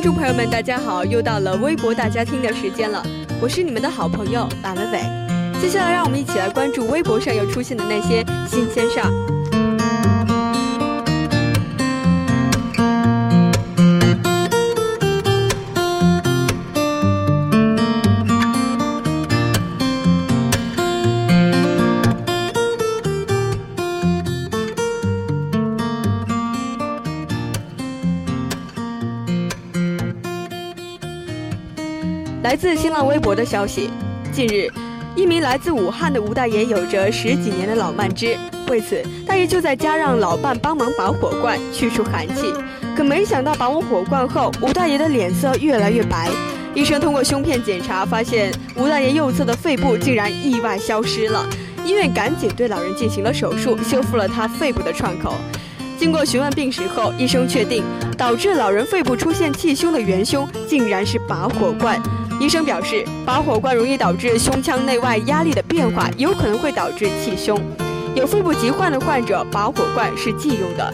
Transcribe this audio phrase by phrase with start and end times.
[0.00, 3.04] 听众朋友们，大家好，又到了微博大家听的时间了，
[3.38, 5.02] 我是你们的好朋友马伟伟。
[5.60, 9.39] 接下来，让我们一起来关注微博上又出现的那些新鲜事儿。
[32.42, 33.90] 来自新浪微博的消息，
[34.32, 34.66] 近日，
[35.14, 38.34] 一名来自武汉的吴大爷有着十几年的老慢支，
[38.66, 42.50] 为此，大爷就在家让老伴帮忙拔火罐，去除寒气。
[42.96, 46.30] 可没想到拔完火罐后，吴大爷的脸色越来越白。
[46.74, 51.46] 医生通过胸片检查，发现吴大爷右侧的肺部竟然意外消失了。
[51.84, 55.34] 医院赶紧对老人进行了手术，修复了他肺部的创口。
[55.98, 57.84] 经过询问病史后，医生确定
[58.16, 62.00] 导致老人肺部出现气胸的元凶竟然是拔火罐。
[62.40, 67.60] 医生表示，拔火罐容易导致胸腔内外压力的变化，有可能会导致气胸。
[68.14, 70.92] 有肺部疾患的患者，拔火罐是忌用的。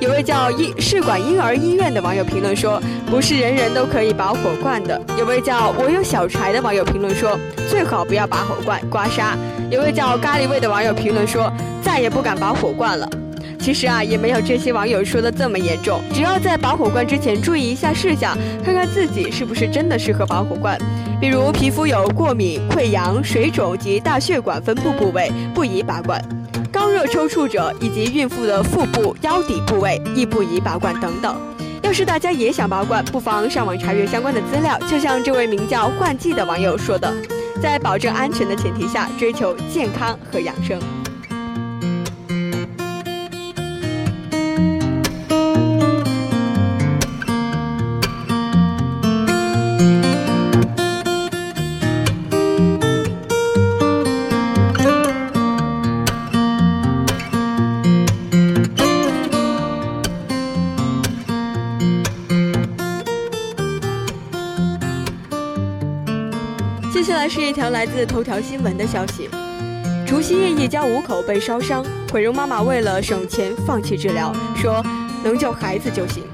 [0.00, 9.36] 有位叫医试管婴儿医院的网友评论说：“不是人人都可以拔火罐的。”有位叫我有小柴的网友评论说：“最好不要拔火罐，刮痧。”
[9.70, 11.52] 有位叫咖喱味的网友评论说
[11.84, 13.06] ：“再也不敢拔火罐了。”
[13.66, 16.00] 其实啊，也没有这些网友说的这么严重。
[16.14, 20.78] 只要在拔火罐之前注意一下事项，看看自己是不是真的适合拔火罐。
[21.20, 26.16] 比如皮肤有过敏、溃疡、水肿及大血管分布部位，不宜拔罐；
[26.70, 31.36] 高热抽搐者以及孕妇的腹部、腰底部位亦不宜拔罐等等。
[31.82, 34.78] 要是大家也想拔罐，不妨上网查阅相关的资料。
[34.88, 37.12] 就像这位名叫换季的网友说的，
[37.60, 40.78] 在保证安全的前提下，追求健康和养生。
[67.06, 69.30] 接下来是一条来自头条新闻的消息：
[70.04, 74.84] 除夕夜，一家五口被烧伤，毁容妈妈为了省钱放弃治疗，说
[75.22, 76.24] 能救孩子就行。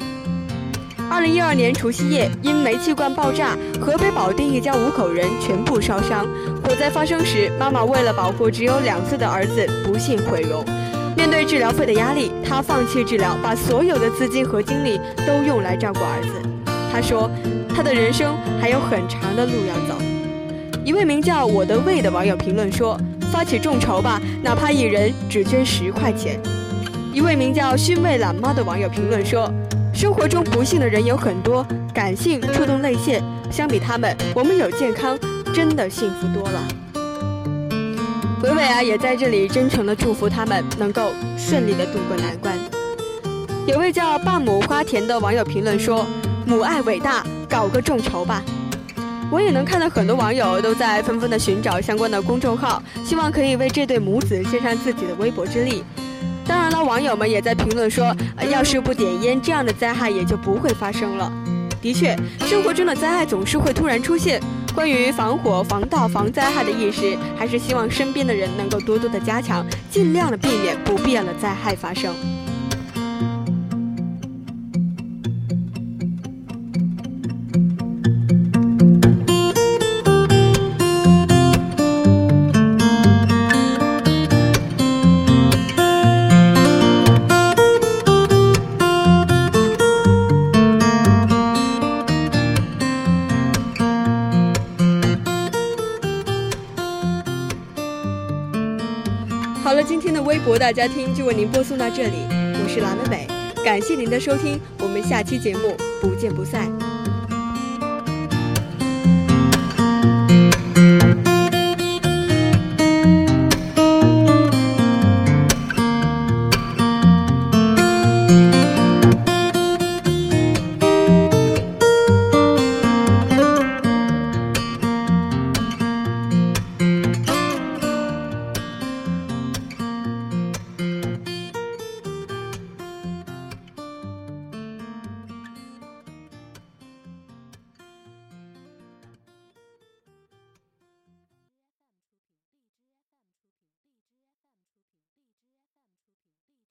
[1.11, 6.27] 二零一二年除夕夜，因煤气罐爆炸，河北保定一家五口人全部烧伤。
[6.65, 10.65] 火灾发生时，妈妈为了保护只有两岁的儿子，不幸毁容。
[11.15, 16.49] 面对治疗费的压力，她放弃治疗，把所有的资金和精力都用来照顾儿子。
[16.91, 17.31] 她说，
[17.77, 20.03] 她的人生还有很长的路要走。
[20.85, 22.99] 一位名叫我的胃的网友评论说
[23.31, 26.41] ：“发起众筹吧，哪怕一人只捐十块钱。”
[27.15, 29.49] 一位名叫熏味懒猫的网友评论说
[29.95, 35.17] ：“生活中不幸的人有很多，感性触动泪腺，相比他们，我们有健康，
[35.55, 36.61] 真的幸福多了。”
[38.43, 42.59] 伟伟啊，也在这里真诚的祝福他们能够顺利的度过难关。
[43.69, 46.05] 有位叫半亩花田的网友评论说
[46.45, 48.43] ：“母爱伟大，搞个众筹吧。”
[49.33, 55.83] 我也能看到很多网友都在纷纷的寻找相关的公众号，希望可以为这对母子献上自己的微薄之力。
[56.47, 58.15] 当然了，网友们也在评论说，
[58.51, 61.33] 要是不点烟，这样的灾害也就不会发生了。
[61.81, 64.39] 的确，生活中的灾害总是会突然出现。
[64.75, 72.15] 关于防火、防盗、防灾害的意识，还是希望身边的人能够多多的加强，尽量的避免不必要的灾害发生。
[99.73, 103.27] 好了，今天的微博大家听就为您播送到这里，我是蓝美美，
[103.65, 106.71] 感谢您的收听，我们下期节目不见不散。